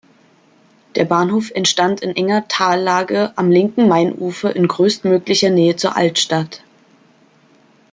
Der 0.95 1.05
Bahnhof 1.05 1.51
entstand 1.51 2.01
in 2.01 2.15
enger 2.15 2.47
Tallage 2.47 3.33
am 3.35 3.51
linken 3.51 3.87
Mainufer 3.87 4.55
in 4.55 4.67
größtmöglicher 4.67 5.51
Nähe 5.51 5.75
zur 5.75 5.95
Altstadt. 5.95 6.63